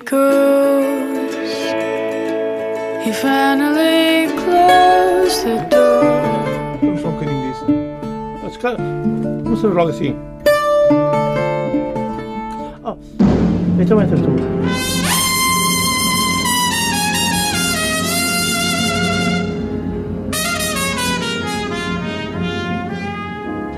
goes. 0.00 1.34
He 3.04 3.12
finally 3.12 4.26
closed 4.42 5.44
the 5.44 5.56
door. 5.70 6.02
Vamos 6.80 7.00
só 7.00 7.08
um 7.08 7.12
bocadinho 7.12 7.52
disso. 7.52 7.66
Mas, 8.42 8.56
cara, 8.56 8.76
vamos 9.44 9.60
fazer 9.60 9.74
logo 9.74 9.90
assim. 9.90 10.16
Oh, 12.84 12.96
então 13.80 14.00
entras 14.02 14.20
tu. 14.20 14.30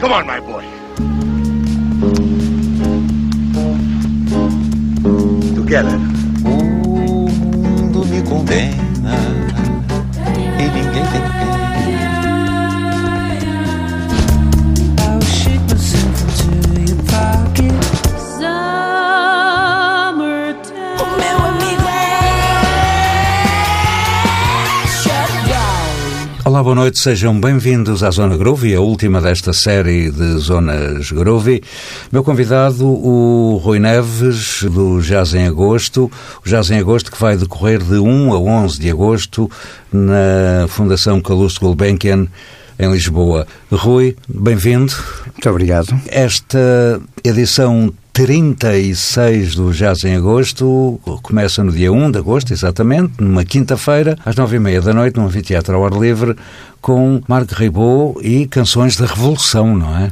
Come 0.01 0.15
on, 0.15 0.25
my 0.27 0.41
boy. 0.41 0.58
Together. 5.69 6.18
Boa 26.69 26.75
noite, 26.75 26.99
sejam 26.99 27.41
bem-vindos 27.41 28.03
à 28.03 28.11
Zona 28.11 28.37
Groovy, 28.37 28.75
a 28.75 28.81
última 28.83 29.23
desta 29.23 29.55
série 29.55 30.11
de 30.11 30.37
Zonas 30.37 31.11
Groovy. 31.11 31.63
Meu 32.13 32.23
convidado, 32.23 32.87
o 32.87 33.57
Rui 33.57 33.79
Neves, 33.79 34.65
do 34.65 35.01
Jazz 35.01 35.33
em 35.33 35.47
Agosto. 35.47 36.13
O 36.45 36.47
Jazz 36.47 36.71
em 36.71 36.79
Agosto 36.79 37.11
que 37.11 37.19
vai 37.19 37.39
decorrer 37.39 37.83
de 37.83 37.95
1 37.95 38.35
a 38.35 38.39
11 38.39 38.81
de 38.81 38.91
agosto 38.91 39.51
na 39.91 40.67
Fundação 40.69 41.23
Calouste 41.23 41.59
Gulbenkian, 41.59 42.27
em 42.79 42.93
Lisboa. 42.93 43.47
Rui, 43.73 44.15
bem-vindo. 44.29 44.93
Muito 45.25 45.49
obrigado. 45.49 45.99
Esta 46.09 47.01
edição 47.25 47.91
36 48.19 49.55
do 49.55 49.73
Jazz 49.73 50.03
em 50.03 50.17
Agosto 50.17 51.01
começa 51.23 51.63
no 51.63 51.71
dia 51.71 51.93
1 51.93 52.11
de 52.11 52.19
agosto, 52.19 52.53
exatamente, 52.53 53.13
numa 53.21 53.45
quinta-feira, 53.45 54.19
às 54.25 54.35
nove 54.35 54.57
e 54.57 54.59
meia 54.59 54.83
da 54.83 54.93
noite, 54.93 55.17
num 55.17 55.27
anfiteatro 55.27 55.77
ao 55.77 55.87
ar 55.87 55.93
livre, 55.93 56.35
com 56.81 57.23
Marc 57.29 57.53
Ribot 57.53 58.19
e 58.21 58.49
canções 58.49 58.97
da 58.97 59.07
Revolução, 59.07 59.77
não 59.77 59.97
é? 59.97 60.11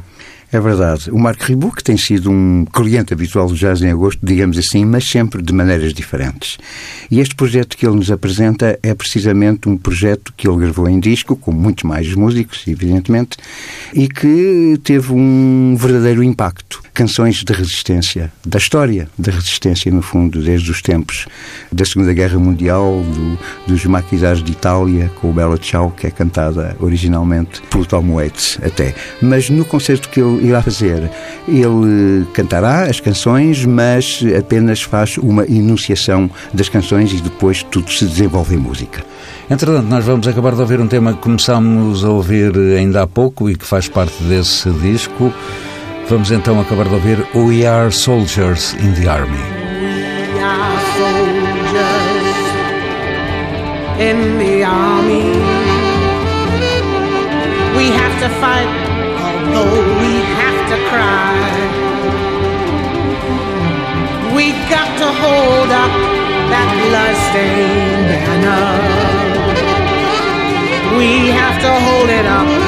É 0.49 0.61
verdade. 0.61 1.11
O 1.11 1.19
Marco 1.19 1.43
Ribot, 1.43 1.75
que 1.75 1.83
tem 1.83 1.97
sido 1.97 2.31
um 2.31 2.63
cliente 2.71 3.13
habitual 3.13 3.49
do 3.49 3.55
Jazz 3.55 3.81
em 3.81 3.91
Agosto, 3.91 4.25
digamos 4.25 4.57
assim, 4.57 4.85
mas 4.85 5.03
sempre 5.03 5.41
de 5.41 5.51
maneiras 5.51 5.93
diferentes. 5.93 6.57
E 7.11 7.19
este 7.19 7.35
projeto 7.35 7.75
que 7.75 7.85
ele 7.85 7.97
nos 7.97 8.09
apresenta 8.09 8.79
é 8.81 8.95
precisamente 8.95 9.67
um 9.67 9.75
projeto 9.75 10.33
que 10.37 10.47
ele 10.47 10.59
gravou 10.59 10.87
em 10.87 11.01
disco, 11.01 11.35
com 11.35 11.51
muitos 11.51 11.83
mais 11.83 12.13
músicos, 12.15 12.63
evidentemente, 12.65 13.37
e 13.93 14.07
que 14.07 14.79
teve 14.81 15.11
um 15.11 15.75
verdadeiro 15.77 16.23
impacto. 16.23 16.86
Canções 16.97 17.43
de 17.43 17.53
resistência, 17.53 18.31
da 18.43 18.57
história 18.57 19.07
da 19.19 19.31
resistência, 19.31 19.91
no 19.91 20.01
fundo, 20.01 20.41
desde 20.41 20.71
os 20.71 20.81
tempos 20.81 21.27
da 21.71 21.85
Segunda 21.85 22.11
Guerra 22.11 22.39
Mundial, 22.39 23.03
do, 23.03 23.37
dos 23.67 23.85
maquisados 23.85 24.43
de 24.43 24.51
Itália, 24.51 25.11
com 25.21 25.29
o 25.29 25.31
Bella 25.31 25.59
Ciao, 25.61 25.91
que 25.91 26.07
é 26.07 26.09
cantada 26.09 26.75
originalmente 26.79 27.61
pelo 27.69 27.85
Tom 27.85 28.15
Waits, 28.15 28.57
até. 28.65 28.95
Mas 29.21 29.47
no 29.47 29.63
concerto 29.63 30.09
que 30.09 30.19
ele 30.19 30.47
irá 30.47 30.63
fazer, 30.63 31.07
ele 31.47 32.25
cantará 32.33 32.85
as 32.85 32.99
canções, 32.99 33.63
mas 33.63 34.23
apenas 34.35 34.81
faz 34.81 35.19
uma 35.19 35.45
enunciação 35.45 36.27
das 36.51 36.67
canções 36.67 37.13
e 37.13 37.17
depois 37.17 37.61
tudo 37.61 37.91
se 37.91 38.07
desenvolve 38.07 38.55
em 38.55 38.57
música. 38.57 39.05
Entretanto, 39.47 39.85
nós 39.85 40.03
vamos 40.03 40.27
acabar 40.27 40.55
de 40.55 40.61
ouvir 40.61 40.79
um 40.79 40.87
tema 40.87 41.13
que 41.13 41.19
começámos 41.19 42.03
a 42.03 42.09
ouvir 42.09 42.57
ainda 42.75 43.03
há 43.03 43.07
pouco 43.07 43.51
e 43.51 43.55
que 43.55 43.67
faz 43.67 43.87
parte 43.87 44.23
desse 44.23 44.67
disco. 44.71 45.31
Vamos 46.09 46.31
então 46.31 46.57
acabar 46.61 46.87
de 46.87 46.93
ouvir 46.93 47.27
We 47.33 47.67
Are 47.67 47.91
Soldiers 47.91 48.73
in 48.75 48.93
the 48.93 49.09
Army. 49.09 49.37
We 49.37 50.39
are 50.41 50.79
soldiers 50.95 52.37
in 53.99 54.37
the 54.39 54.63
army. 54.63 55.35
We 57.75 57.91
have 57.91 58.17
to 58.21 58.29
fight, 58.39 58.69
although 59.53 59.83
we 59.99 60.23
have 60.39 60.69
to 60.69 60.77
cry. 60.87 61.35
We 64.33 64.53
got 64.69 64.87
to 64.99 65.07
hold 65.11 65.69
up 65.71 65.91
that 66.51 66.69
bloodstained 66.87 68.07
banner. 68.07 68.63
We 70.97 71.31
have 71.31 71.59
to 71.61 71.71
hold 71.83 72.09
it 72.09 72.25
up 72.25 72.66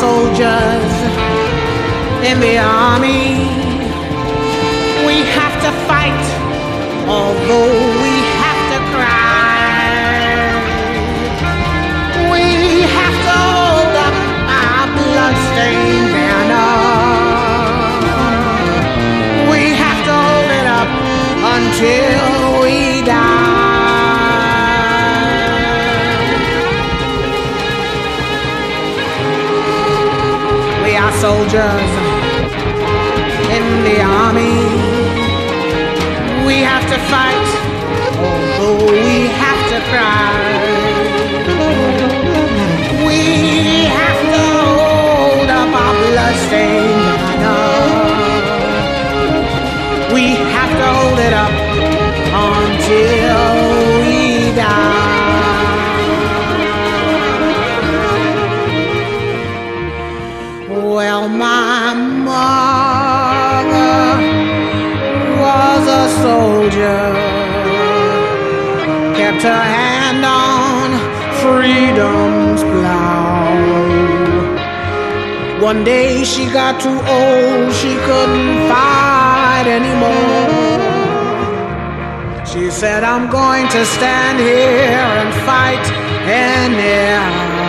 soldiers 0.00 0.92
in 2.28 2.40
the 2.40 2.58
army. 2.58 3.44
We 5.06 5.16
have 5.38 5.54
to 5.64 5.70
fight, 5.88 6.22
although 7.08 7.91
soldiers 31.22 31.90
in 33.56 33.64
the 33.86 33.98
army. 34.02 34.58
We 36.48 36.56
have 36.70 36.84
to 36.92 36.98
fight, 37.12 37.50
although 38.26 38.90
we 38.90 39.28
have 39.44 39.62
to 39.72 39.78
cry. 39.92 40.34
We 43.06 43.20
have 43.98 44.20
to 44.34 44.44
hold 44.66 45.48
up 45.60 45.70
our 45.82 45.94
bloodstained 46.02 47.01
her 69.42 69.64
hand 69.78 70.24
on 70.24 70.90
freedom's 71.42 72.62
plow. 72.62 73.82
One 75.60 75.82
day 75.84 76.22
she 76.22 76.46
got 76.46 76.80
too 76.80 76.88
old, 76.90 77.72
she 77.72 77.94
couldn't 78.06 78.68
fight 78.68 79.66
anymore. 79.66 80.62
She 82.46 82.70
said, 82.70 83.02
I'm 83.02 83.30
going 83.30 83.66
to 83.68 83.84
stand 83.84 84.38
here 84.38 85.08
and 85.22 85.34
fight 85.46 85.86
anyhow. 86.28 87.62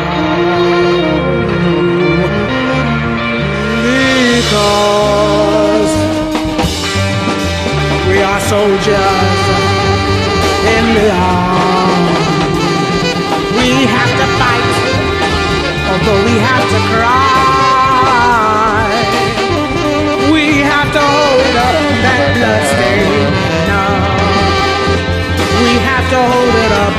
Because 4.36 5.92
we 8.10 8.22
are 8.22 8.40
soldiers 8.42 9.74
in 10.76 10.86
the 10.96 11.10
army. 11.12 11.53
We 13.74 13.88
have 13.88 14.12
to 14.22 14.28
fight, 14.38 14.74
although 15.90 16.22
we 16.30 16.36
have 16.38 16.66
to 16.74 16.80
cry. 16.94 18.86
We 20.32 20.46
have 20.62 20.90
to 20.94 21.02
hold 21.02 21.56
up 21.68 21.78
that 22.06 22.24
bloodstained 22.38 23.34
banner. 23.50 23.98
We 25.66 25.74
have 25.90 26.06
to 26.14 26.20
hold 26.22 26.56
it 26.66 26.72
up 26.86 26.93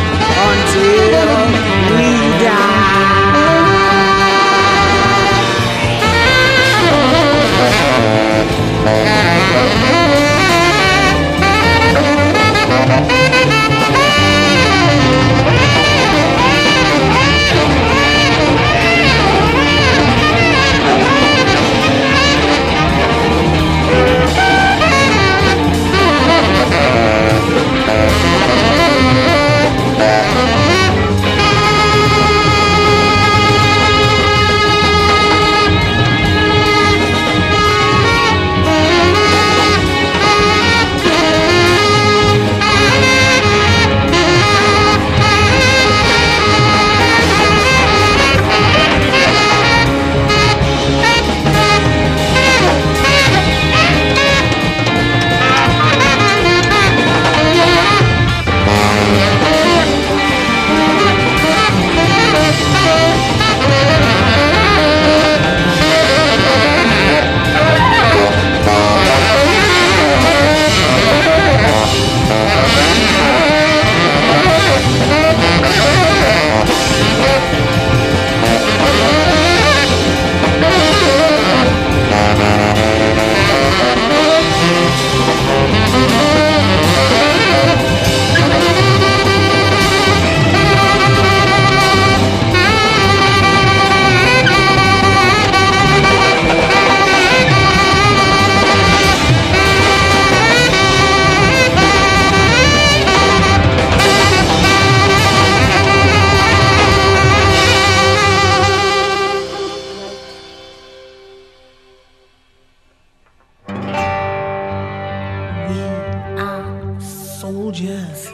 soldiers 117.75 118.29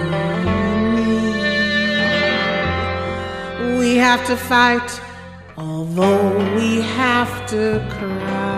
We 3.80 3.96
have 3.98 4.26
to 4.28 4.36
fight, 4.36 5.02
although 5.58 6.56
we 6.56 6.82
have 6.82 7.48
to 7.50 7.86
cry. 7.90 8.53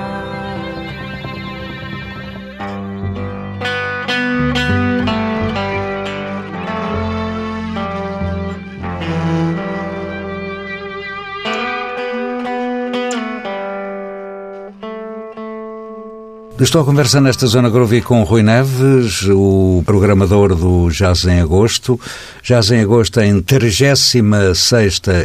Estou 16.58 16.84
a 16.84 16.86
conversar 16.86 17.20
nesta 17.20 17.48
Zona 17.48 17.70
Groovy 17.70 18.02
com 18.02 18.24
Rui 18.24 18.42
Neves, 18.42 19.24
o 19.28 19.84
programador 19.86 20.56
do 20.56 20.90
Jazz 20.90 21.26
em 21.26 21.42
Agosto. 21.42 22.00
Jazz 22.42 22.72
em 22.72 22.80
Agosto 22.80 23.20
em 23.20 23.42
36 23.42 24.14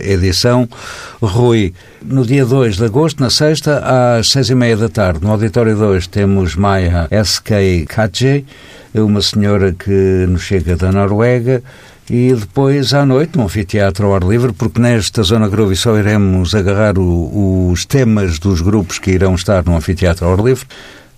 edição. 0.03 0.69
Rui, 1.23 1.73
no 2.03 2.27
dia 2.27 2.45
2 2.45 2.79
de 2.79 2.85
agosto, 2.85 3.23
na 3.23 3.31
sexta, 3.31 3.79
às 4.19 4.29
seis 4.29 4.51
e 4.51 4.57
meia 4.57 4.77
da 4.77 4.89
tarde, 4.89 5.23
no 5.23 5.31
Auditório 5.31 5.77
2, 5.77 6.09
temos 6.09 6.57
Maya 6.57 7.07
S.K. 7.13 7.87
Katje, 7.87 8.45
uma 8.93 9.23
senhora 9.23 9.73
que 9.73 10.27
nos 10.29 10.43
chega 10.43 10.75
da 10.75 10.91
Noruega, 10.91 11.63
e 12.11 12.35
depois 12.35 12.93
à 12.93 13.07
noite, 13.07 13.39
no 13.39 13.45
anfiteatro 13.45 14.09
ao 14.09 14.17
ar 14.17 14.25
livre, 14.25 14.53
porque 14.53 14.81
nesta 14.81 15.23
Zona 15.23 15.49
Groovy 15.49 15.77
só 15.77 15.97
iremos 15.97 16.57
agarrar 16.57 16.99
o, 16.99 17.71
os 17.71 17.87
temas 17.87 18.41
dos 18.41 18.61
grupos 18.61 18.99
que 18.99 19.13
irão 19.13 19.37
estar 19.37 19.65
no 19.65 19.77
anfiteatro 19.77 20.27
ao 20.27 20.33
ar 20.33 20.41
livre. 20.41 20.67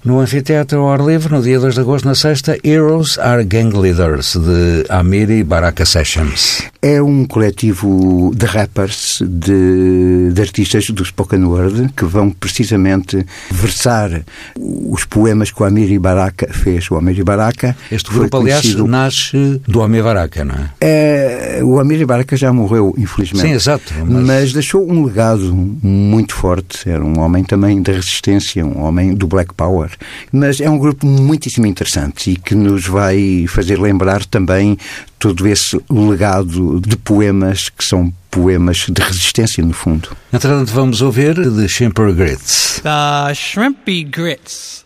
No 0.05 0.19
Anfiteatro 0.19 0.81
ao 0.81 0.91
Ar 0.91 1.01
Livre, 1.01 1.33
no 1.33 1.41
dia 1.41 1.61
2 1.61 1.77
de 1.77 1.81
agosto, 1.81 2.07
na 2.07 2.17
sexta, 2.17 2.59
Heroes 2.65 3.21
Are 3.21 3.45
Gang 3.45 3.73
Leaders, 3.79 4.35
de 4.35 4.85
Amiri 4.89 5.45
Baraka 5.45 5.87
Sessions. 5.87 6.61
É 6.83 7.01
um 7.01 7.25
coletivo 7.25 8.33
de 8.35 8.45
rappers, 8.45 9.23
de, 9.25 10.33
de 10.33 10.43
artistas 10.43 10.91
do 10.91 11.05
spoken 11.05 11.45
word, 11.45 11.93
que 11.97 12.05
vão 12.05 12.31
precisamente 12.31 13.25
versar 13.53 14.23
os 14.57 15.05
poemas 15.05 15.53
que 15.53 15.63
o 15.63 15.67
Amiri 15.67 16.01
Baraka 16.01 16.49
fez. 16.53 16.91
O 16.91 16.97
Amiri 16.97 17.23
Baraka... 17.23 17.77
Este 17.89 18.11
grupo, 18.11 18.39
aliás, 18.39 18.75
nasce 18.75 19.63
do 19.69 19.83
Amiri 19.83 20.03
Baraka, 20.03 20.45
não 20.45 20.57
é? 20.57 20.71
é? 20.81 21.61
O 21.63 21.79
Amiri 21.79 22.05
Baraka 22.05 22.37
já 22.37 22.53
morreu, 22.53 22.93
infelizmente. 22.99 23.47
Sim, 23.47 23.53
exato. 23.53 23.95
Mas... 24.05 24.27
mas 24.27 24.53
deixou 24.53 24.85
um 24.91 25.05
legado 25.05 25.55
muito 25.55 26.35
forte. 26.35 26.91
Era 26.91 27.05
um 27.05 27.21
homem 27.21 27.45
também 27.45 27.81
da 27.81 27.93
resistência, 27.93 28.67
um 28.67 28.83
homem 28.83 29.15
do 29.15 29.29
Black 29.29 29.55
Power. 29.55 29.92
Mas 30.33 30.61
é 30.61 30.69
um 30.69 30.79
grupo 30.79 31.07
muitíssimo 31.07 31.67
interessante 31.67 32.33
e 32.33 32.37
que 32.37 32.55
nos 32.55 32.87
vai 32.87 33.47
fazer 33.49 33.79
lembrar 33.81 34.25
também 34.25 34.77
todo 35.19 35.47
esse 35.47 35.81
legado 35.91 36.81
de 36.81 36.97
poemas 36.97 37.69
que 37.69 37.85
são 37.85 38.13
poemas 38.31 38.87
de 38.89 39.03
resistência, 39.03 39.63
no 39.63 39.75
fundo. 39.75 40.09
Entretanto, 40.33 40.73
vamos 40.73 41.03
ouvir 41.03 41.35
The 41.35 41.69
Shrimper 41.69 42.15
Grits. 42.15 42.81
The 42.83 43.35
Shrimpy 43.35 44.05
Grits. 44.05 44.85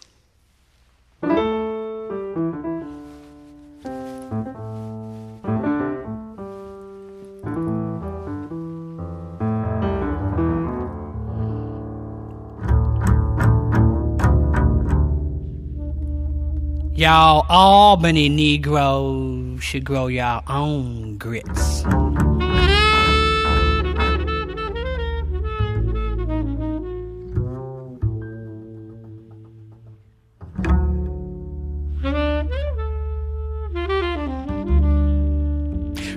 Y'all 16.96 17.44
Albany 17.50 18.30
Negroes 18.30 19.62
should 19.62 19.84
grow 19.84 20.06
your 20.06 20.40
own 20.48 21.18
grits. 21.18 21.82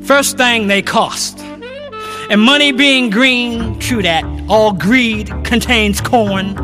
First 0.07 0.37
thing 0.37 0.67
they 0.67 0.81
cost. 0.81 1.39
And 2.29 2.39
money 2.39 2.71
being 2.71 3.09
green, 3.09 3.77
true 3.79 4.01
that. 4.01 4.23
All 4.47 4.71
greed 4.71 5.27
contains 5.43 5.99
corn. 5.99 6.55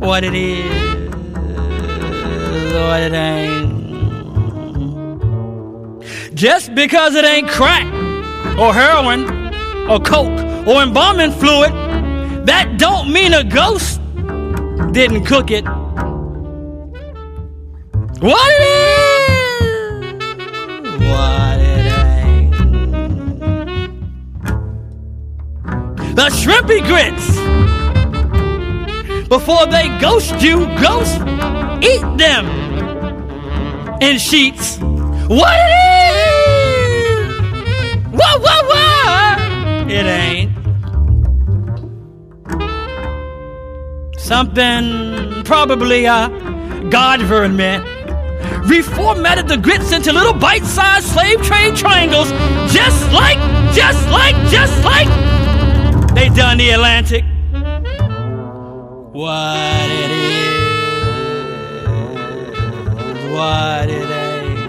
What 0.00 0.24
it 0.24 0.34
is. 0.34 0.91
Lord, 2.72 3.00
it 3.02 3.12
ain't. 3.12 3.82
Just 6.34 6.74
because 6.74 7.14
it 7.14 7.24
ain't 7.24 7.48
crack, 7.48 7.84
or 8.58 8.72
heroin, 8.72 9.28
or 9.90 10.00
coke, 10.00 10.40
or 10.66 10.82
embalming 10.82 11.32
fluid, 11.32 11.70
that 12.46 12.78
don't 12.78 13.12
mean 13.12 13.34
a 13.34 13.44
ghost 13.44 14.00
didn't 14.92 15.26
cook 15.26 15.50
it. 15.50 15.66
What 18.20 18.50
it 18.50 18.62
is, 18.62 20.22
what 21.10 21.58
it 21.60 21.86
ain't. 22.16 22.52
The 26.16 26.30
shrimpy 26.30 26.80
grits. 26.86 27.26
Before 29.28 29.66
they 29.66 29.88
ghost 30.00 30.40
you, 30.40 30.66
ghost, 30.80 31.20
eat 31.82 32.04
them 32.16 32.61
in 34.02 34.18
sheets. 34.18 34.78
What 34.78 35.56
it 35.56 35.70
is? 36.98 37.36
What, 38.10 38.40
what, 38.42 38.66
what? 38.66 39.38
It 39.90 40.06
ain't. 40.06 40.50
Something 44.18 45.44
probably 45.44 46.06
a 46.06 46.28
Godvern 46.90 47.54
meant. 47.54 47.84
Reformatted 48.66 49.46
the 49.48 49.56
grits 49.56 49.92
into 49.92 50.12
little 50.12 50.34
bite-sized 50.34 51.06
slave 51.06 51.40
trade 51.42 51.76
triangles, 51.76 52.30
just 52.72 53.10
like, 53.12 53.38
just 53.72 54.08
like, 54.08 54.34
just 54.50 54.84
like 54.84 55.08
they 56.14 56.28
done 56.28 56.58
the 56.58 56.70
Atlantic. 56.70 57.24
What 59.12 59.90
it 59.90 60.11
what 63.32 63.88
it 63.88 64.08
ain't. 64.10 64.62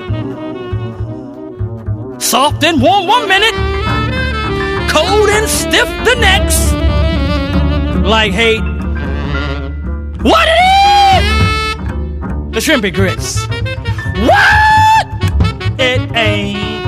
Soft 2.22 2.63
and 2.63 2.82
warm 2.82 3.08
one 3.08 3.27
minute, 3.27 3.53
cold 4.89 5.29
and 5.29 5.48
stiff 5.50 5.88
the 6.05 6.15
next. 6.20 6.74
Like 8.08 8.32
hate. 8.32 8.63
What 10.22 10.48
it 10.48 10.60
is? 10.63 11.25
The 12.53 12.60
shrimpy 12.60 12.91
grits. 12.93 13.46
What 14.29 15.08
it 15.79 16.01
ain't. 16.15 16.84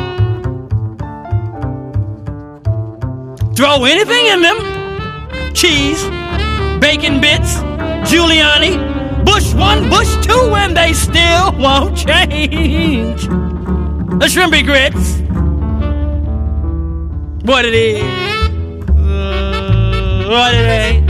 Throw 3.55 3.83
anything 3.85 4.25
in 4.27 4.41
them. 4.41 4.57
Cheese 5.53 6.03
bacon 6.79 7.19
bits, 7.19 7.55
Giuliani, 8.09 8.73
Bush 9.25 9.53
one, 9.53 9.89
Bush 9.89 10.15
two, 10.25 10.55
and 10.55 10.77
they 10.77 10.93
still 10.93 11.51
won't 11.57 11.97
change. 11.97 13.27
The 14.19 14.27
shrimpy 14.27 14.63
grits, 14.63 15.19
what 17.45 17.65
it 17.65 17.73
is, 17.73 18.03
uh, 18.89 20.27
what 20.29 20.53
it 20.53 20.67
ain't. 20.81 21.05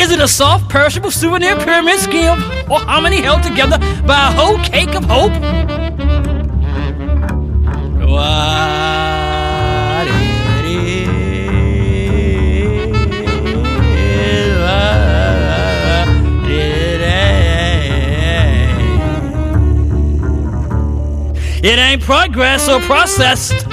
Is 0.00 0.10
it 0.10 0.20
a 0.20 0.26
soft, 0.26 0.68
perishable 0.68 1.10
souvenir 1.10 1.56
pyramid 1.56 2.00
scheme, 2.00 2.42
or 2.70 2.80
harmony 2.80 3.20
held 3.20 3.42
together 3.42 3.78
by 4.06 4.28
a 4.28 4.32
whole 4.32 4.58
cake 4.58 4.94
of 4.94 5.04
hope? 5.04 5.32
What 8.10 8.83
It 21.66 21.78
ain't 21.78 22.02
progress 22.02 22.68
or 22.68 22.78
processed. 22.80 23.66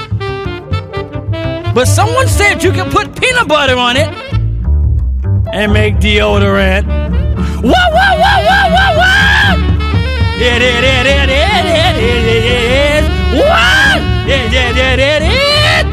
But 1.74 1.84
someone 1.84 2.26
said 2.26 2.64
you 2.64 2.72
can 2.72 2.90
put 2.90 3.14
peanut 3.20 3.46
butter 3.46 3.76
on 3.76 3.98
it 3.98 4.08
and 5.52 5.74
make 5.74 5.96
deodorant. 5.96 6.86
Whoa, 7.60 7.70
whoa, 7.70 8.16
whoa, 8.22 8.44
whoa, 8.48 8.70
whoa, 8.72 8.96
whoa! 8.96 9.60
It, 10.40 10.62
it, 10.62 10.84
it, 10.84 11.04
it, 11.04 11.28
it, 11.28 11.66
it, 11.68 11.96
it, 12.00 12.44
it. 12.48 13.04
What? 13.36 14.00
It, 14.26 14.52
it, 14.54 14.76
it, 14.78 14.98
it, 14.98 15.22
it. 15.28 15.84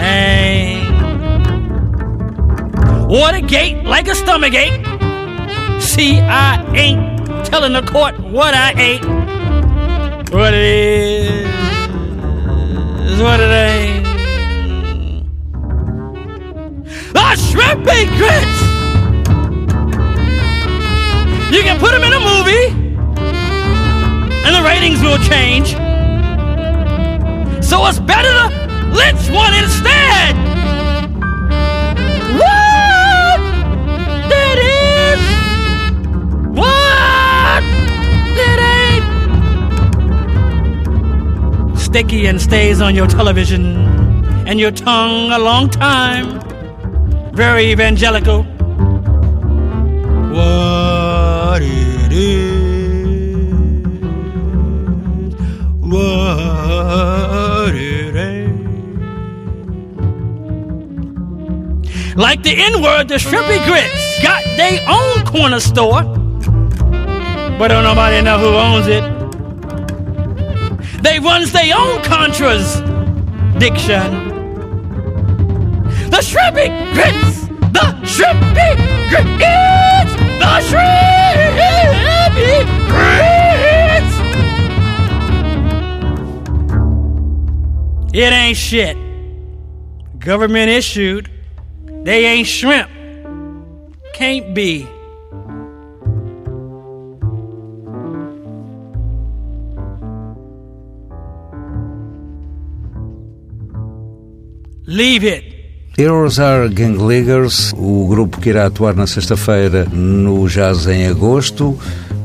Ain't. 0.00 0.88
Watergate 3.06 3.84
like 3.84 4.08
a 4.08 4.14
stomach 4.14 4.54
ache. 4.54 4.80
See, 5.78 6.20
I 6.20 6.64
ain't 6.74 7.20
telling 7.44 7.74
the 7.74 7.82
court 7.82 8.18
what 8.18 8.54
I 8.54 8.72
ate 8.78 9.21
what 10.32 10.54
it 10.54 10.62
is, 10.62 11.46
what 13.20 13.38
it 13.38 13.50
ain't. 13.50 14.04
The 17.12 17.36
shrimp 17.36 17.86
and 17.86 18.08
grits. 18.16 18.62
You 21.54 21.62
can 21.62 21.78
put 21.78 21.90
them 21.92 22.02
in 22.02 22.12
a 22.14 22.20
movie, 22.20 22.68
and 24.46 24.54
the 24.54 24.62
ratings 24.66 25.02
will 25.02 25.18
change. 25.18 25.76
So 27.62 27.86
it's 27.86 27.98
better 28.00 28.32
to 28.32 28.48
lynch 28.94 29.28
one 29.30 29.52
instead. 29.52 30.51
Sticky 41.92 42.24
and 42.26 42.40
stays 42.40 42.80
on 42.80 42.94
your 42.94 43.06
television 43.06 43.76
and 44.48 44.58
your 44.58 44.70
tongue 44.70 45.30
a 45.30 45.38
long 45.38 45.68
time. 45.68 46.40
Very 47.34 47.70
evangelical. 47.70 48.44
What 50.32 51.60
it 51.60 52.10
is, 52.10 53.52
what 55.80 57.74
it 57.74 58.16
ain't. 58.16 58.96
Like 62.16 62.42
the 62.42 62.54
N 62.56 62.80
word, 62.80 63.08
the 63.08 63.16
shrimpy 63.16 63.58
mm-hmm. 63.58 63.70
grits 63.70 64.22
got 64.22 64.42
their 64.56 64.80
own 64.88 65.26
corner 65.26 65.60
store, 65.60 66.04
but 67.58 67.68
don't 67.68 67.84
nobody 67.84 68.22
know 68.22 68.38
who 68.38 68.54
owns 68.56 68.86
it. 68.86 69.11
They 71.02 71.18
runs 71.18 71.52
their 71.52 71.76
own 71.76 72.00
Contras 72.02 72.80
diction. 73.58 74.30
The 76.10 76.18
shrimpy 76.18 76.68
grits, 76.94 77.46
the 77.76 77.86
shrimpy 78.06 78.76
grits, 79.10 80.14
the 80.38 80.60
shrimpy 80.68 80.92
grits. 82.86 83.32
It 88.14 88.32
ain't 88.32 88.56
shit. 88.56 88.96
Government 90.18 90.70
issued. 90.70 91.30
They 92.04 92.26
ain't 92.26 92.46
shrimp. 92.46 92.90
Can't 94.14 94.54
be. 94.54 94.86
Leave 104.86 105.24
it. 105.24 105.44
Heroes 105.96 106.40
are 106.40 106.68
Gang 106.68 106.96
Leaguers, 106.98 107.72
o 107.76 108.08
grupo 108.08 108.40
que 108.40 108.48
irá 108.48 108.66
atuar 108.66 108.96
na 108.96 109.06
sexta-feira 109.06 109.84
no 109.92 110.48
Jazz 110.48 110.88
em 110.88 111.06
agosto. 111.06 111.78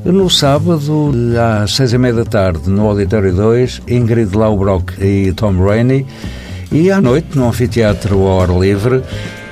No 0.04 0.28
sábado, 0.28 1.14
às 1.62 1.76
seis 1.76 1.94
e 1.94 2.00
meia 2.00 2.16
da 2.16 2.26
tarde, 2.26 2.68
no 2.68 2.88
Auditório 2.88 3.32
2, 3.32 3.84
Ingrid 3.88 4.36
Laubrock 4.36 4.94
e 5.00 5.32
Tom 5.34 5.64
Rainey. 5.64 6.08
E 6.72 6.90
à 6.90 7.00
noite, 7.00 7.38
no 7.38 7.48
Anfiteatro 7.48 8.24
ao 8.26 8.42
ar 8.42 8.50
livre, 8.50 9.04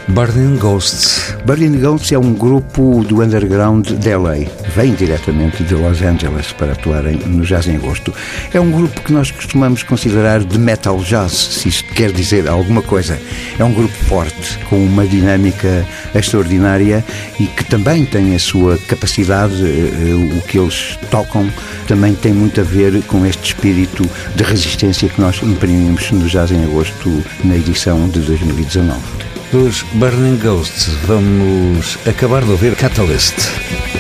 Burning 0.10 0.58
Ghosts. 0.58 1.36
Burning 1.46 1.80
Ghosts 1.80 2.12
é 2.12 2.20
um 2.20 2.34
grupo 2.34 3.04
do 3.04 3.24
underground 3.24 3.88
de 3.88 4.16
LA. 4.16 4.46
Vem 4.76 4.94
diretamente 4.94 5.64
de 5.64 5.74
Los 5.74 6.02
Angeles 6.02 6.52
para 6.52 6.74
atuarem 6.74 7.18
no 7.26 7.44
Jazz 7.44 7.68
em 7.68 7.76
Agosto. 7.76 8.14
É 8.54 8.60
um 8.60 8.72
grupo 8.72 9.02
que 9.02 9.12
nós 9.12 9.32
costumamos 9.32 9.82
considerar 9.82 10.44
de 10.44 10.60
metal 10.60 11.00
jazz, 11.00 11.32
se 11.32 11.70
isto 11.70 11.92
quer 11.94 12.12
dizer 12.12 12.48
alguma 12.48 12.84
coisa. 12.84 13.20
É 13.58 13.64
um 13.64 13.74
grupo 13.74 13.94
forte, 14.06 14.60
com 14.70 14.78
uma 14.78 15.08
dinâmica 15.08 15.86
extraordinária 16.14 17.04
e 17.40 17.48
que 17.48 17.66
também 17.66 18.06
tem 18.06 18.36
a 18.36 18.40
sua 18.40 18.78
capacidade, 18.78 19.56
eh, 19.56 20.38
o 20.38 20.42
que 20.44 20.60
eles 20.60 21.00
tocam, 21.10 21.50
também 21.88 22.14
tem 22.14 22.32
muito 22.32 22.62
a 22.62 22.64
ver 22.64 23.02
com 23.04 23.26
este 23.26 23.54
espírito 23.54 24.08
de 24.36 24.44
resistência 24.44 25.10
que 25.10 25.20
nós 25.20 25.42
imprimimos 25.42 26.12
no 26.12 26.28
Jazz 26.28 26.52
em 26.52 26.64
Agosto 26.64 27.24
na 27.44 27.56
edição 27.56 28.08
de 28.08 28.20
2019. 28.20 29.25
Burning 29.94 30.38
Ghosts, 30.38 30.90
vamos 31.08 31.98
acabar 32.06 32.44
de 32.44 32.52
ouvir 32.52 32.76
Catalyst. 32.76 33.95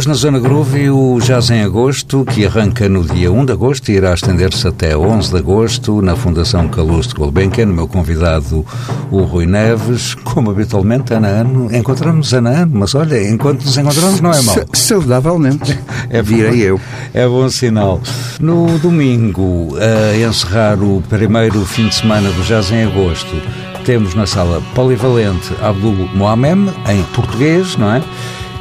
Hoje 0.00 0.08
na 0.08 0.14
Zona 0.14 0.38
Groove 0.38 0.88
o 0.88 1.18
Jazz 1.20 1.50
em 1.50 1.60
Agosto, 1.60 2.24
que 2.24 2.46
arranca 2.46 2.88
no 2.88 3.04
dia 3.04 3.30
1 3.30 3.44
de 3.44 3.52
Agosto 3.52 3.90
e 3.90 3.96
irá 3.96 4.14
estender-se 4.14 4.66
até 4.66 4.96
11 4.96 5.30
de 5.30 5.36
Agosto 5.36 6.00
na 6.00 6.16
Fundação 6.16 6.66
Calouste 6.68 7.14
Gulbenkian. 7.14 7.66
O 7.66 7.74
meu 7.74 7.86
convidado, 7.86 8.64
o 9.10 9.20
Rui 9.24 9.44
Neves, 9.44 10.14
como 10.14 10.50
habitualmente, 10.52 11.12
ano 11.12 11.26
a 11.26 11.28
ano, 11.28 11.76
encontramos 11.76 12.32
ano 12.32 12.48
a 12.48 12.52
ano, 12.52 12.70
mas 12.76 12.94
olha, 12.94 13.22
enquanto 13.28 13.62
nos 13.62 13.76
encontramos 13.76 14.22
não 14.22 14.30
é. 14.30 14.40
Sa- 14.40 14.64
Saudavelmente, 14.72 15.78
É 16.08 16.22
direi 16.22 16.60
eu. 16.62 16.80
É 17.12 17.28
bom 17.28 17.50
sinal. 17.50 18.00
No 18.40 18.78
domingo, 18.78 19.76
a 19.76 20.16
encerrar 20.16 20.82
o 20.82 21.02
primeiro 21.10 21.62
fim 21.66 21.88
de 21.88 21.96
semana 21.96 22.30
do 22.30 22.42
Jazz 22.44 22.70
em 22.72 22.84
Agosto, 22.84 23.36
temos 23.84 24.14
na 24.14 24.24
sala 24.26 24.62
polivalente 24.74 25.52
Abdul 25.62 26.08
Mohamem, 26.14 26.70
em 26.88 27.02
português, 27.14 27.76
não 27.76 27.96
é? 27.96 28.02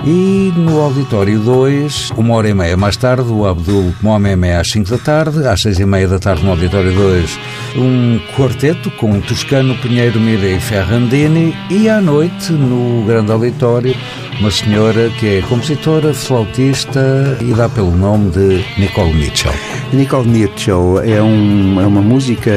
E 0.05 0.51
no 0.55 0.79
auditório 0.81 1.37
2, 1.39 2.11
uma 2.17 2.33
hora 2.35 2.49
e 2.49 2.53
meia 2.53 2.77
mais 2.77 2.95
tarde, 2.95 3.29
o 3.31 3.45
Abdul 3.45 3.93
Mohamem 4.01 4.49
é 4.49 4.55
às 4.55 4.69
5 4.71 4.89
da 4.89 4.97
tarde, 4.97 5.45
às 5.45 5.61
6 5.61 5.79
e 5.79 5.85
meia 5.85 6.07
da 6.07 6.17
tarde 6.17 6.43
no 6.43 6.51
auditório 6.51 6.91
2, 6.93 7.37
um 7.77 8.19
quarteto 8.35 8.89
com 8.91 9.19
Toscano, 9.19 9.75
Pinheiro, 9.75 10.19
Mira 10.19 10.47
e 10.47 10.59
Ferrandini, 10.59 11.53
e 11.69 11.89
à 11.89 11.99
noite, 11.99 12.51
no 12.53 13.03
grande 13.05 13.31
auditório, 13.31 13.93
uma 14.39 14.49
senhora 14.49 15.09
que 15.19 15.37
é 15.39 15.41
compositora, 15.41 16.13
flautista 16.13 17.37
e 17.41 17.53
dá 17.53 17.67
pelo 17.67 17.91
nome 17.95 18.31
de 18.31 18.63
Nicole 18.79 19.13
Mitchell. 19.13 19.53
Nicole 19.91 20.29
Mitchell 20.29 21.01
é, 21.03 21.21
um- 21.21 21.79
é 21.81 21.85
uma 21.85 22.01
música 22.01 22.51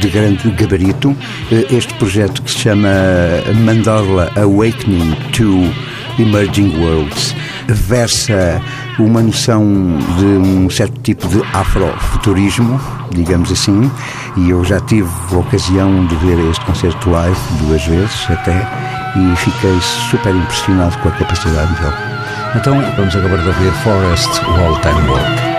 de 0.00 0.08
grande 0.10 0.48
gabarito. 0.52 1.14
Este 1.50 1.92
projeto 1.94 2.40
que 2.40 2.50
se 2.52 2.58
chama 2.60 2.88
Mandala 3.64 4.30
Awakening 4.36 5.12
to 5.32 5.64
Emerging 6.18 6.76
Worlds 6.78 7.34
versa 7.68 8.60
uma 8.98 9.22
noção 9.22 9.64
de 10.18 10.24
um 10.24 10.70
certo 10.70 11.00
tipo 11.00 11.26
de 11.28 11.42
afrofuturismo, 11.52 12.80
digamos 13.10 13.50
assim, 13.50 13.90
e 14.36 14.50
eu 14.50 14.64
já 14.64 14.80
tive 14.80 15.08
a 15.32 15.36
ocasião 15.36 16.06
de 16.06 16.14
ver 16.16 16.38
este 16.50 16.64
concerto 16.64 17.10
live 17.10 17.36
duas 17.60 17.84
vezes 17.84 18.26
até 18.28 18.66
e 19.16 19.36
fiquei 19.36 19.80
super 20.10 20.34
impressionado 20.34 20.96
com 20.98 21.08
a 21.08 21.12
capacidade 21.12 21.74
dele. 21.74 21.94
Então 22.56 22.80
vamos 22.96 23.16
acabar 23.16 23.38
de 23.38 23.48
ouvir 23.48 23.72
Forest 23.82 24.40
Wall 24.46 24.78
Time 24.80 25.08
Walk. 25.08 25.53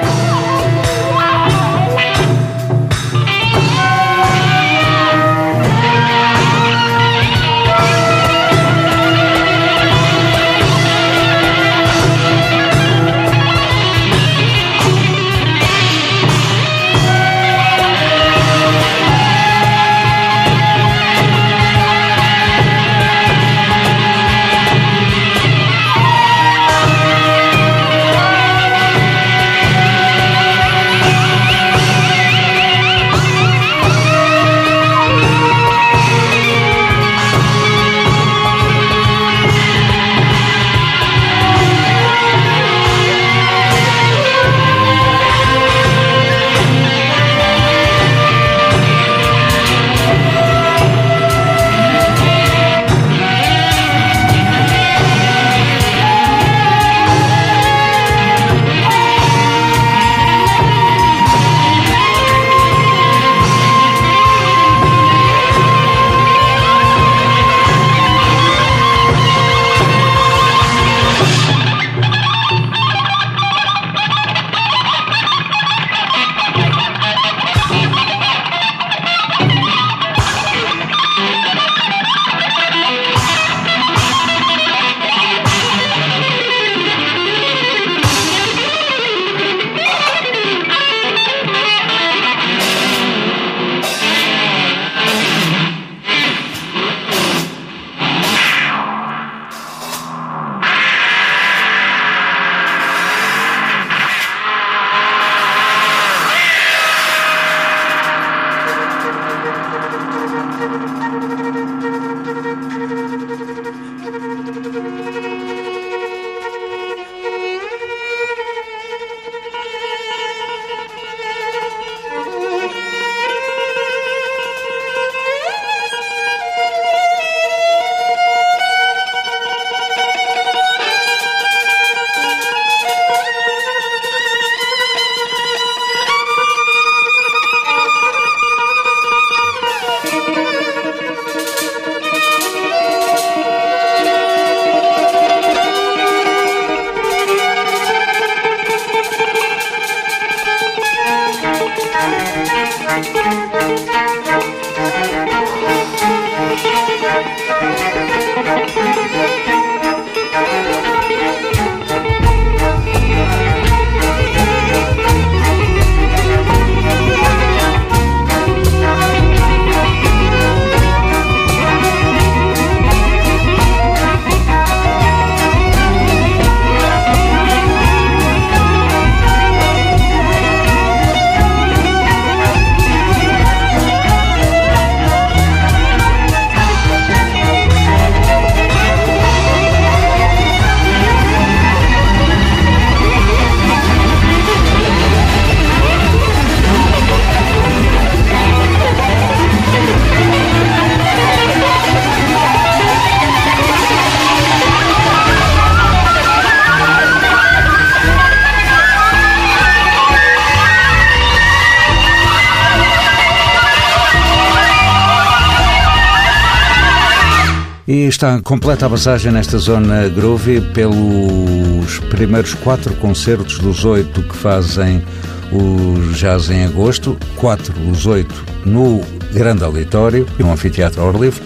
E 217.88 218.08
está 218.08 218.42
completa 218.42 218.88
a 218.88 218.90
passagem 218.90 219.32
nesta 219.32 219.60
zona 219.60 220.10
groovy 220.10 220.60
pelos 220.60 222.00
primeiros 222.10 222.56
quatro 222.56 222.96
concertos 222.96 223.60
dos 223.60 223.86
oito 223.86 224.24
que 224.24 224.36
fazem 224.36 225.04
o 225.52 226.12
Jazz 226.14 226.50
em 226.50 226.66
agosto, 226.66 227.16
quatro 227.36 227.72
dos 227.74 228.08
oito 228.08 228.44
no 228.66 229.02
Grande 229.32 229.64
Auditório, 229.64 230.26
um 230.40 230.52
anfiteatro 230.52 231.00
ao 231.00 231.12
livre. 231.12 231.44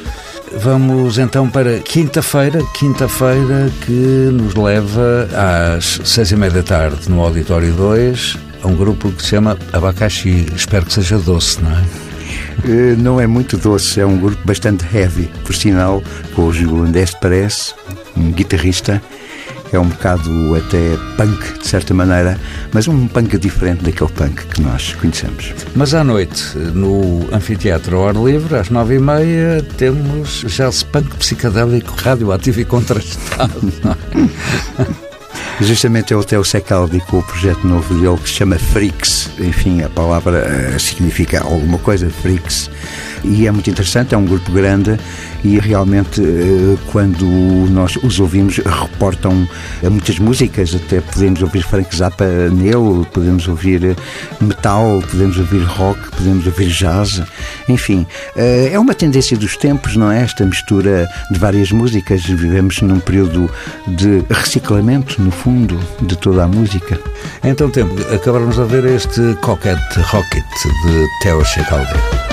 Vamos 0.61 1.17
então 1.17 1.49
para 1.49 1.79
quinta-feira, 1.79 2.63
quinta-feira 2.73 3.69
que 3.85 4.29
nos 4.31 4.55
leva 4.55 5.27
às 5.75 5.99
seis 6.05 6.31
e 6.31 6.37
meia 6.37 6.51
da 6.51 6.63
tarde 6.63 7.09
no 7.09 7.21
Auditório 7.21 7.73
2 7.73 8.37
a 8.63 8.67
um 8.67 8.75
grupo 8.75 9.11
que 9.11 9.21
se 9.21 9.29
chama 9.29 9.57
Abacaxi. 9.73 10.45
Espero 10.55 10.85
que 10.85 10.93
seja 10.93 11.17
doce, 11.17 11.61
não 11.61 11.71
é? 11.71 12.08
Eh, 12.65 12.95
Não 12.97 13.19
é 13.19 13.27
muito 13.27 13.57
doce, 13.57 13.99
é 13.99 14.05
um 14.05 14.17
grupo 14.17 14.41
bastante 14.45 14.85
heavy, 14.95 15.29
por 15.45 15.55
sinal, 15.55 16.03
com 16.35 16.43
o 16.47 16.53
Gil 16.53 16.83
Andeste 16.83 17.17
parece, 17.21 17.73
um 18.17 18.31
guitarrista, 18.31 19.01
é 19.71 19.79
um 19.79 19.87
bocado 19.87 20.29
até 20.55 20.97
punk, 21.15 21.59
de 21.59 21.67
certa 21.67 21.93
maneira, 21.93 22.39
mas 22.73 22.87
um 22.87 23.07
punk 23.07 23.37
diferente 23.37 23.83
daquele 23.83 24.09
punk 24.11 24.45
que 24.47 24.61
nós 24.61 24.93
conhecemos. 24.95 25.53
Mas 25.75 25.93
à 25.93 26.03
noite, 26.03 26.57
no 26.57 27.27
Anfiteatro 27.31 27.97
ao 27.97 28.07
ar 28.09 28.15
livre, 28.15 28.55
às 28.57 28.69
nove 28.69 28.95
e 28.95 28.99
meia, 28.99 29.63
temos 29.77 30.43
jazz 30.47 30.83
punk 30.83 31.15
psicadélico, 31.17 31.93
radioativo 31.95 32.59
e 32.61 32.65
contrastado. 32.65 33.71
Justamente 35.61 36.13
é 36.13 36.17
o 36.17 36.23
Theo 36.23 36.43
Secaldi 36.43 37.01
com 37.01 37.19
o 37.19 37.23
projeto 37.23 37.67
novo 37.67 37.93
dele 37.93 38.17
que 38.17 38.29
se 38.29 38.35
chama 38.35 38.57
Freaks. 38.57 39.29
Enfim, 39.39 39.81
a 39.81 39.89
palavra 39.89 40.37
eh, 40.39 40.79
significa 40.79 41.41
alguma 41.43 41.77
coisa, 41.77 42.09
Freaks. 42.09 42.71
E 43.25 43.45
é 43.45 43.51
muito 43.51 43.69
interessante, 43.69 44.15
é 44.15 44.17
um 44.17 44.25
grupo 44.25 44.49
grande 44.53 44.97
e 45.43 45.59
realmente 45.59 46.21
eh, 46.21 46.77
quando 46.91 47.25
nós 47.69 47.97
os 47.97 48.21
ouvimos 48.21 48.57
reportam 48.57 49.45
eh, 49.83 49.89
muitas 49.89 50.17
músicas, 50.17 50.73
até 50.73 51.01
podemos 51.01 51.41
ouvir 51.41 51.61
Frank 51.61 51.93
Zappa 51.93 52.25
nele, 52.25 53.05
podemos 53.11 53.45
ouvir 53.45 53.97
metal, 54.39 55.03
podemos 55.11 55.37
ouvir 55.37 55.63
rock, 55.63 55.99
podemos 56.11 56.45
ouvir 56.45 56.69
jazz, 56.69 57.21
enfim, 57.67 58.07
é 58.35 58.79
uma 58.79 58.93
tendência 58.93 59.37
dos 59.37 59.57
tempos, 59.57 59.95
não 59.95 60.11
é? 60.11 60.23
Esta 60.23 60.45
mistura 60.45 61.07
de 61.29 61.37
várias 61.37 61.71
músicas, 61.71 62.23
vivemos 62.23 62.81
num 62.81 62.99
período 62.99 63.49
de 63.87 64.23
reciclamento, 64.29 65.18
no 65.19 65.31
fundo, 65.31 65.79
de 66.01 66.15
toda 66.15 66.43
a 66.43 66.47
música. 66.47 66.99
Então 67.43 67.69
temos, 67.69 68.01
acabamos 68.11 68.55
de 68.55 68.63
ver 68.63 68.85
este 68.85 69.35
Coquette 69.41 69.99
Rocket 70.11 70.45
de 70.85 71.05
Theo 71.21 71.43
Secaldi. 71.45 72.28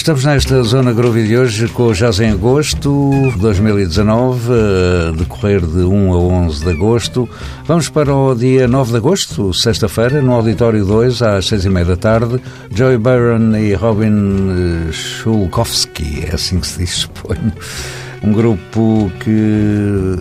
Estamos 0.00 0.24
nesta 0.24 0.62
zona 0.62 0.94
groovy 0.94 1.28
de 1.28 1.36
hoje 1.36 1.68
com 1.68 1.88
o 1.88 1.92
Jazz 1.92 2.20
em 2.20 2.30
Agosto 2.30 3.10
2019, 3.36 4.50
a 4.50 5.12
decorrer 5.12 5.60
de 5.60 5.82
1 5.82 6.14
a 6.14 6.16
11 6.16 6.64
de 6.64 6.70
Agosto. 6.70 7.28
Vamos 7.66 7.90
para 7.90 8.12
o 8.14 8.34
dia 8.34 8.66
9 8.66 8.92
de 8.92 8.96
Agosto, 8.96 9.52
sexta-feira, 9.52 10.22
no 10.22 10.32
Auditório 10.32 10.86
2, 10.86 11.20
às 11.20 11.46
6 11.48 11.66
e 11.66 11.68
meia 11.68 11.84
da 11.84 11.96
tarde. 11.96 12.40
Joey 12.74 12.96
Byron 12.96 13.54
e 13.54 13.74
Robin 13.74 14.88
eh, 14.88 14.90
Schulkowski, 14.90 16.24
é 16.30 16.34
assim 16.34 16.60
que 16.60 16.66
se 16.66 16.78
diz, 16.78 16.90
suponho. 17.04 17.52
Um 18.22 18.32
grupo 18.32 19.10
que 19.20 19.30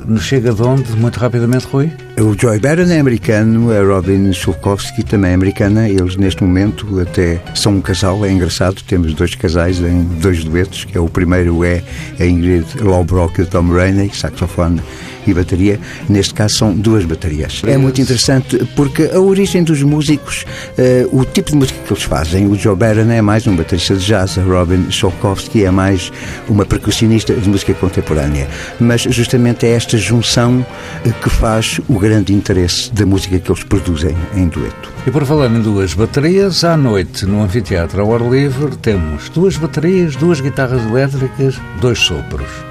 nos 0.07 0.23
chega 0.23 0.53
de 0.53 0.62
onde, 0.62 0.91
muito 0.93 1.19
rapidamente, 1.19 1.67
Rui? 1.67 1.91
O 2.17 2.33
Joy 2.39 2.59
Barron 2.59 2.89
é 2.89 2.99
americano, 2.99 3.71
a 3.71 3.83
Robin 3.83 4.31
Schulkowski 4.31 5.03
também 5.03 5.31
é 5.31 5.33
americana. 5.33 5.89
Eles, 5.89 6.15
neste 6.15 6.41
momento, 6.41 6.99
até 7.01 7.41
são 7.53 7.73
um 7.73 7.81
casal. 7.81 8.25
É 8.25 8.31
engraçado, 8.31 8.81
temos 8.88 9.13
dois 9.13 9.35
casais 9.35 9.79
em 9.79 10.03
dois 10.21 10.43
duetos. 10.43 10.85
Que 10.85 10.97
é, 10.97 11.01
o 11.01 11.09
primeiro 11.09 11.63
é 11.63 11.83
a 12.19 12.25
Ingrid 12.25 12.65
Lowbrock 12.81 13.39
e 13.39 13.43
o 13.43 13.47
Tom 13.47 13.69
Rainey, 13.69 14.09
saxofone 14.13 14.81
e 15.29 15.33
bateria. 15.33 15.79
Neste 16.07 16.33
caso, 16.33 16.55
são 16.55 16.73
duas 16.73 17.05
baterias. 17.05 17.61
É 17.65 17.77
muito 17.77 18.01
interessante 18.01 18.57
porque 18.75 19.09
a 19.13 19.19
origem 19.19 19.63
dos 19.63 19.81
músicos, 19.83 20.45
eh, 20.77 21.07
o 21.11 21.23
tipo 21.25 21.51
de 21.51 21.57
música 21.57 21.79
que 21.85 21.93
eles 21.93 22.03
fazem, 22.03 22.47
o 22.47 22.55
Joe 22.55 22.75
Barron 22.75 23.09
é 23.11 23.21
mais 23.21 23.47
um 23.47 23.55
baterista 23.55 23.95
de 23.95 24.05
jazz, 24.05 24.37
a 24.37 24.43
Robin 24.43 24.89
Schulkowski 24.89 25.63
é 25.65 25.71
mais 25.71 26.11
uma 26.47 26.65
percussionista 26.65 27.33
de 27.33 27.49
música 27.49 27.73
contemporânea. 27.73 28.47
Mas 28.79 29.01
justamente 29.01 29.65
é 29.65 29.71
esta 29.71 29.97
junção 29.97 30.65
eh, 31.05 31.11
que 31.21 31.29
faz 31.29 31.79
o 31.87 31.99
grande 31.99 32.33
interesse 32.33 32.91
da 32.93 33.05
música 33.05 33.39
que 33.39 33.51
eles 33.51 33.63
produzem 33.63 34.15
em 34.35 34.47
dueto. 34.47 34.91
E 35.05 35.11
por 35.11 35.25
falar 35.25 35.47
em 35.47 35.61
duas 35.61 35.93
baterias, 35.93 36.63
à 36.63 36.75
noite 36.75 37.25
no 37.25 37.41
anfiteatro 37.43 38.01
ao 38.01 38.13
ar 38.13 38.21
livre 38.21 38.75
temos 38.77 39.29
duas 39.29 39.57
baterias, 39.57 40.15
duas 40.15 40.41
guitarras 40.41 40.83
elétricas, 40.85 41.59
dois 41.81 41.99
sopros. 41.99 42.68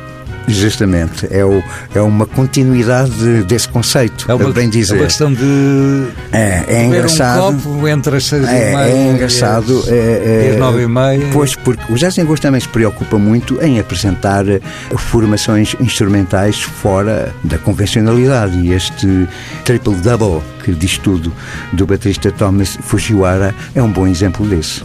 Justamente, 0.48 1.26
é, 1.30 1.44
o, 1.44 1.62
é 1.94 2.00
uma 2.00 2.26
continuidade 2.26 3.42
desse 3.44 3.68
conceito, 3.68 4.24
É 4.30 4.34
uma, 4.34 4.50
bem 4.52 4.68
dizer. 4.68 4.94
é 4.94 4.98
uma 4.98 5.06
questão 5.06 5.32
de 5.32 6.06
É, 6.32 6.64
é 6.68 6.84
engraçado. 6.84 7.48
um 7.48 7.58
copo 7.60 7.88
entre 7.88 8.16
as 8.16 8.24
seis 8.24 8.42
e 8.44 8.46
É, 8.46 8.74
meia 8.74 8.84
é 8.92 9.12
engraçado. 9.12 9.72
e 9.72 9.78
as, 9.80 9.88
é, 9.88 9.92
é, 9.94 10.48
e 10.48 10.50
as 10.52 10.58
nove 10.58 10.82
e 10.82 10.86
meia. 10.86 11.26
Pois, 11.32 11.54
porque 11.54 11.92
o 11.92 11.96
Jazz 11.96 12.16
em 12.18 12.24
Gosto 12.24 12.42
também 12.42 12.60
se 12.60 12.68
preocupa 12.68 13.18
muito 13.18 13.58
em 13.62 13.78
apresentar 13.78 14.48
eh, 14.48 14.60
formações 14.96 15.74
instrumentais 15.80 16.60
fora 16.62 17.34
da 17.44 17.58
convencionalidade. 17.58 18.56
E 18.58 18.72
este 18.72 19.28
triple 19.64 19.94
double 19.96 20.40
que 20.64 20.72
diz 20.72 20.98
tudo 20.98 21.32
do 21.72 21.86
baterista 21.86 22.30
Thomas 22.32 22.78
Fujiwara 22.82 23.54
é 23.74 23.82
um 23.82 23.90
bom 23.90 24.06
exemplo 24.06 24.46
desse. 24.46 24.82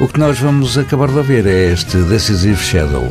O 0.00 0.06
que 0.06 0.18
nós 0.20 0.38
vamos 0.38 0.78
acabar 0.78 1.08
de 1.08 1.16
ouvir 1.18 1.46
é 1.46 1.72
este 1.72 1.96
Decisive 1.98 2.62
Shadow. 2.62 3.08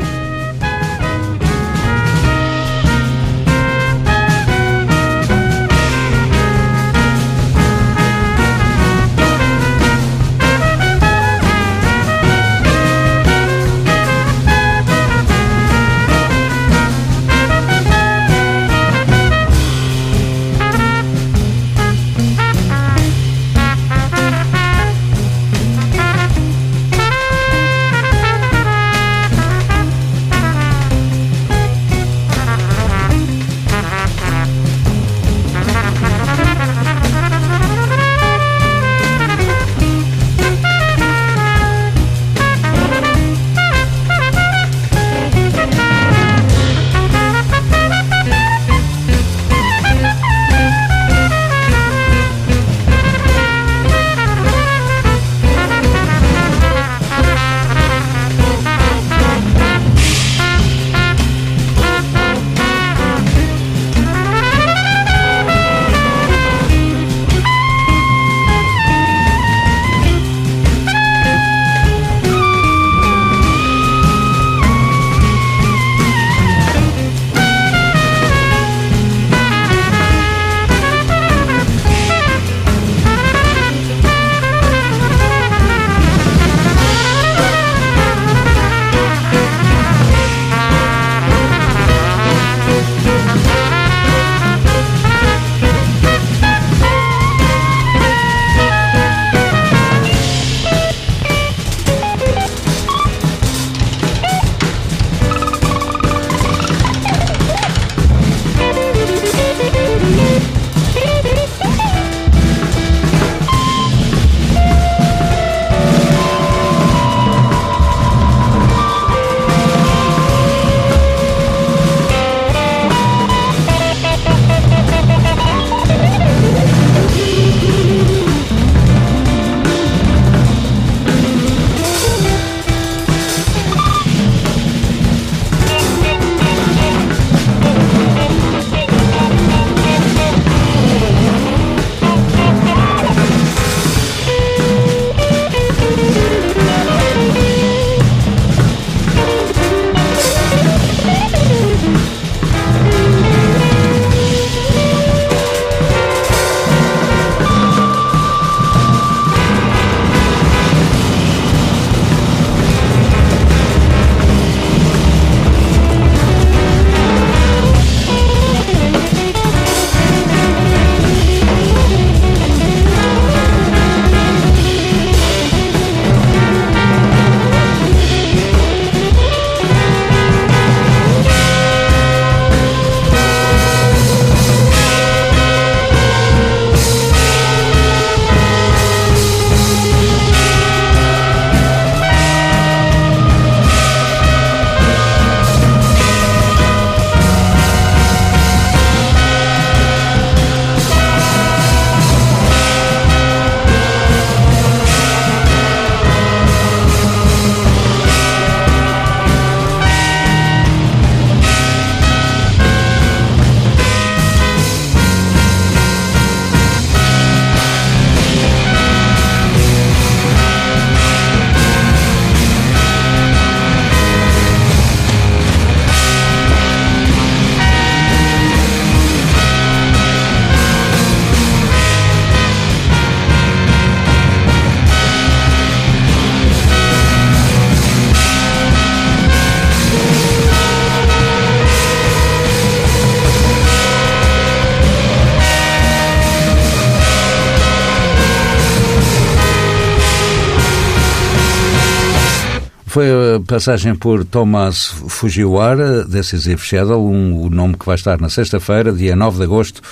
Foi 252.98 253.36
a 253.36 253.40
passagem 253.40 253.94
por 253.94 254.26
Thomas 254.26 254.88
Fujiwara, 255.08 256.04
Decisive 256.04 256.60
Shadow, 256.60 257.08
um, 257.08 257.44
o 257.44 257.48
nome 257.48 257.78
que 257.78 257.86
vai 257.86 257.94
estar 257.94 258.20
na 258.20 258.28
sexta-feira, 258.28 258.92
dia 258.92 259.16
9 259.16 259.38
de 259.38 259.44
agosto, 259.44 259.84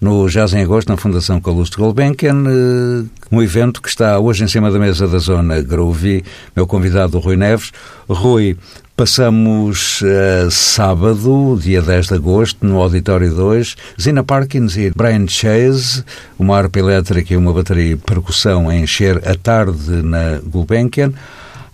no 0.00 0.26
Jazz 0.26 0.54
em 0.54 0.62
Agosto, 0.62 0.88
na 0.88 0.96
Fundação 0.96 1.38
Calouste 1.38 1.76
Gulbenkian, 1.76 2.44
eh, 2.46 3.04
um 3.30 3.42
evento 3.42 3.82
que 3.82 3.90
está 3.90 4.18
hoje 4.18 4.42
em 4.42 4.48
cima 4.48 4.70
da 4.70 4.78
mesa 4.78 5.06
da 5.06 5.18
Zona 5.18 5.60
Groovy. 5.60 6.24
Meu 6.56 6.66
convidado, 6.66 7.18
Rui 7.18 7.36
Neves. 7.36 7.72
Rui, 8.08 8.56
Passamos 8.96 10.02
a 10.46 10.50
sábado, 10.50 11.58
dia 11.60 11.82
10 11.82 12.06
de 12.06 12.14
agosto, 12.14 12.66
no 12.66 12.80
Auditório 12.80 13.30
2, 13.34 13.76
Zina 14.00 14.24
Parkins 14.24 14.74
e 14.78 14.90
Brian 14.96 15.28
Chase, 15.28 16.02
uma 16.38 16.56
harpa 16.56 16.78
elétrica 16.78 17.34
e 17.34 17.36
uma 17.36 17.52
bateria 17.52 17.94
de 17.94 18.02
percussão 18.02 18.70
a 18.70 18.74
encher 18.74 19.18
a 19.28 19.34
tarde 19.34 20.02
na 20.02 20.40
Gulbenkian. 20.42 21.12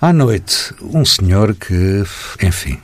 À 0.02 0.12
noite, 0.12 0.74
um 0.82 1.04
senhor 1.04 1.54
que, 1.54 2.02
enfim, 2.42 2.76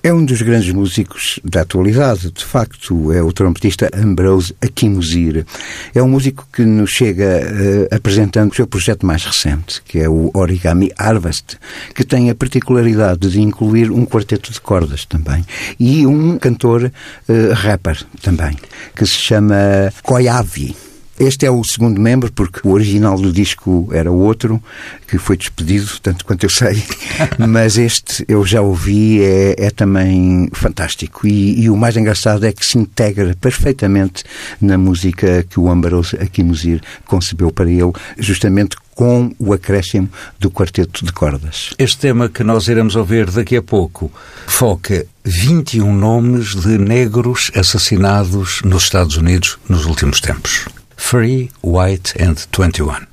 É 0.00 0.12
um 0.12 0.24
dos 0.24 0.40
grandes 0.42 0.72
músicos 0.72 1.40
da 1.44 1.62
atualidade, 1.62 2.30
de 2.30 2.44
facto, 2.44 3.12
é 3.12 3.20
o 3.20 3.32
trompetista 3.32 3.90
Ambrose 3.92 4.54
Akimuzir. 4.60 5.44
É 5.92 6.00
um 6.00 6.08
músico 6.08 6.46
que 6.52 6.64
nos 6.64 6.90
chega 6.90 7.24
eh, 7.24 7.88
apresentando 7.92 8.52
o 8.52 8.54
seu 8.54 8.68
projeto 8.68 9.04
mais 9.04 9.24
recente, 9.24 9.82
que 9.82 9.98
é 9.98 10.08
o 10.08 10.30
Origami 10.34 10.92
Harvest, 10.96 11.58
que 11.96 12.04
tem 12.04 12.30
a 12.30 12.34
particularidade 12.34 13.28
de 13.28 13.40
incluir 13.40 13.90
um 13.90 14.06
quarteto 14.06 14.52
de 14.52 14.60
cordas 14.60 15.04
também 15.04 15.44
e 15.80 16.06
um 16.06 16.38
cantor 16.38 16.92
eh, 17.28 17.52
rapper 17.52 18.04
também, 18.22 18.56
que 18.94 19.04
se 19.04 19.14
chama 19.14 19.92
Koyavi. 20.04 20.91
Este 21.18 21.46
é 21.46 21.50
o 21.50 21.62
segundo 21.62 22.00
membro, 22.00 22.32
porque 22.32 22.66
o 22.66 22.72
original 22.72 23.16
do 23.16 23.32
disco 23.32 23.88
era 23.92 24.10
outro, 24.10 24.62
que 25.06 25.18
foi 25.18 25.36
despedido, 25.36 25.88
tanto 26.02 26.24
quanto 26.24 26.44
eu 26.44 26.50
sei. 26.50 26.82
Mas 27.38 27.76
este 27.76 28.24
eu 28.26 28.44
já 28.44 28.60
ouvi, 28.62 29.22
é, 29.22 29.54
é 29.58 29.70
também 29.70 30.48
fantástico. 30.52 31.26
E, 31.26 31.62
e 31.62 31.70
o 31.70 31.76
mais 31.76 31.96
engraçado 31.96 32.44
é 32.46 32.52
que 32.52 32.64
se 32.64 32.78
integra 32.78 33.36
perfeitamente 33.40 34.24
na 34.60 34.78
música 34.78 35.44
que 35.48 35.60
o 35.60 35.68
Ambrose 35.68 36.16
Akimuzir 36.16 36.80
concebeu 37.04 37.52
para 37.52 37.70
ele, 37.70 37.92
justamente 38.18 38.76
com 38.94 39.34
o 39.38 39.52
acréscimo 39.52 40.08
do 40.38 40.50
quarteto 40.50 41.04
de 41.04 41.12
cordas. 41.12 41.70
Este 41.78 41.98
tema 41.98 42.28
que 42.28 42.44
nós 42.44 42.68
iremos 42.68 42.96
ouvir 42.96 43.30
daqui 43.30 43.56
a 43.56 43.62
pouco 43.62 44.10
foca 44.46 45.06
21 45.24 45.94
nomes 45.94 46.54
de 46.54 46.78
negros 46.78 47.50
assassinados 47.54 48.60
nos 48.62 48.84
Estados 48.84 49.16
Unidos 49.16 49.58
nos 49.68 49.86
últimos 49.86 50.20
tempos. 50.20 50.66
Free, 51.02 51.50
White 51.60 52.16
and 52.16 52.50
21. 52.52 53.06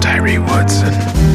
Tyree 0.00 0.38
Woodson. 0.38 1.27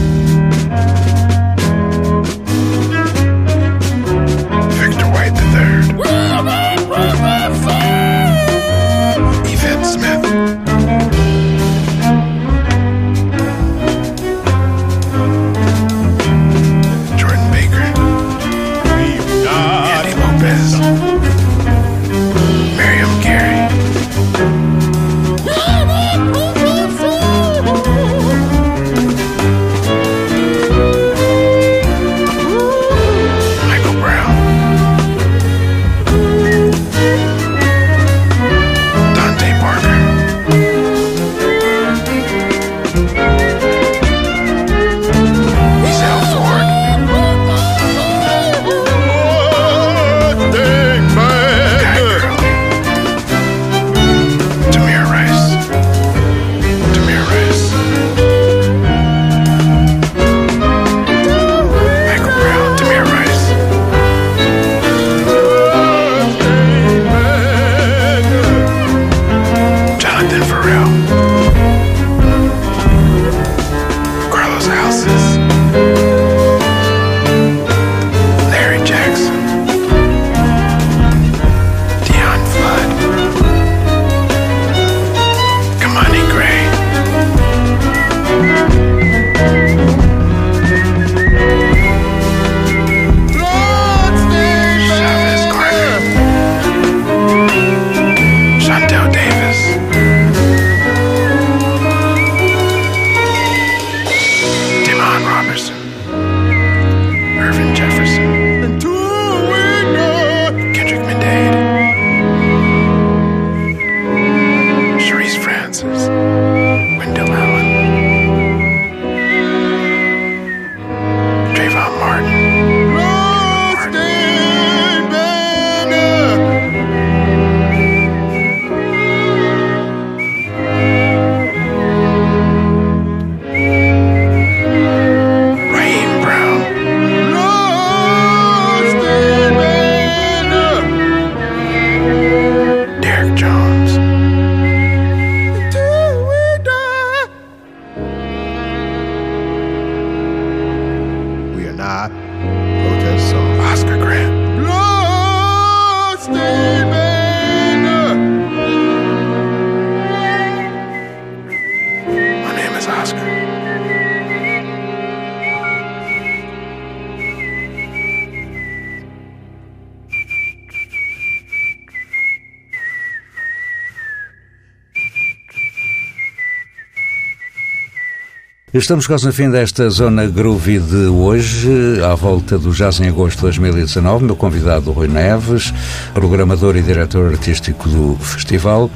Estamos 178.73 179.05
quase 179.05 179.27
no 179.27 179.31
fim 179.31 179.51
desta 179.51 179.87
zona 179.91 180.25
groovy 180.25 180.79
de 180.79 181.05
hoje, 181.05 182.01
à 182.03 182.15
volta 182.15 182.57
do 182.57 182.71
Jazz 182.71 182.99
em 182.99 183.07
Agosto 183.07 183.37
de 183.37 183.43
2019. 183.43 184.25
Meu 184.25 184.35
convidado, 184.35 184.91
Rui 184.91 185.07
Neves, 185.07 185.71
programador 186.11 186.75
e 186.75 186.81
diretor 186.81 187.31
artístico 187.31 187.87
do 187.87 188.15
festival. 188.15 188.89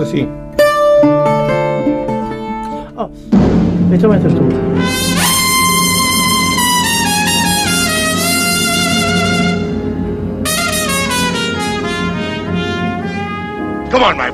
così. 0.06 0.28
Oh, 2.94 3.10
mettiamo 3.88 4.14
il 4.14 4.20
tu. 4.22 4.46
Come 13.90 14.04
on, 14.04 14.16
man. 14.16 14.25